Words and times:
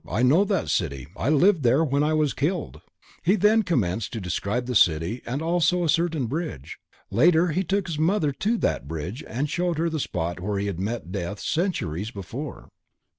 I 0.09 0.23
know 0.23 0.45
that 0.45 0.69
city, 0.69 1.05
I 1.15 1.29
lived 1.29 1.61
there 1.61 1.83
and 1.83 2.17
was 2.17 2.33
killed! 2.33 2.81
He 3.21 3.35
then 3.35 3.61
commenced 3.61 4.11
to 4.13 4.19
describe 4.19 4.65
the 4.65 4.73
city 4.73 5.21
and 5.27 5.43
also 5.43 5.83
a 5.83 5.89
certain 5.89 6.25
bridge. 6.25 6.79
Later 7.11 7.49
he 7.49 7.63
took 7.63 7.85
his 7.85 7.99
mother 7.99 8.31
to 8.31 8.57
that 8.57 8.87
bridge 8.87 9.23
and 9.27 9.47
showed 9.47 9.77
her 9.77 9.91
the 9.91 9.99
spot 9.99 10.39
where 10.39 10.57
he 10.57 10.65
had 10.65 10.79
met 10.79 11.11
death 11.11 11.39
centuries 11.39 12.09
before. 12.09 12.69